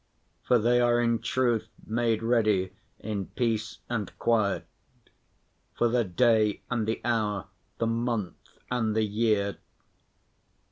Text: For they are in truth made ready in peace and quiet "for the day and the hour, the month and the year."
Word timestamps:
For 0.41 0.57
they 0.57 0.81
are 0.81 0.99
in 0.99 1.19
truth 1.19 1.67
made 1.85 2.23
ready 2.23 2.73
in 3.01 3.27
peace 3.27 3.77
and 3.87 4.11
quiet 4.17 4.65
"for 5.77 5.89
the 5.89 6.03
day 6.03 6.61
and 6.71 6.87
the 6.87 7.01
hour, 7.05 7.49
the 7.77 7.85
month 7.85 8.39
and 8.71 8.95
the 8.95 9.05
year." 9.05 9.59